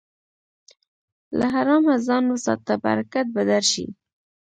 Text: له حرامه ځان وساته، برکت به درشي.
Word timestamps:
له 1.37 1.45
حرامه 1.53 1.95
ځان 2.07 2.23
وساته، 2.33 2.73
برکت 2.85 3.25
به 3.35 3.41
درشي. 3.49 3.85